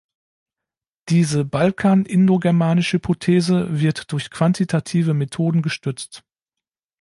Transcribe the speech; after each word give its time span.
Diese 1.09 1.45
Balkanindogermanisch-Hypothese 1.45 3.79
wird 3.79 4.11
durch 4.11 4.31
quantitative 4.31 5.13
Methoden 5.13 5.61
gestützt. 5.61 6.23